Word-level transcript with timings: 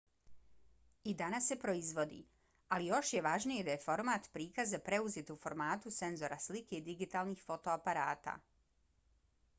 i 1.03 1.13
danas 1.17 1.49
se 1.51 1.57
proizvodi 1.63 2.21
ali 2.77 2.87
još 2.87 3.11
je 3.17 3.21
važnije 3.27 3.67
da 3.69 3.71
je 3.75 3.83
format 3.85 4.27
prikaza 4.39 4.81
preuzet 4.89 5.29
u 5.37 5.39
formatu 5.45 5.95
senzora 6.01 6.41
slike 6.49 6.83
digitalnih 6.91 7.47
fotoaparata 7.51 8.39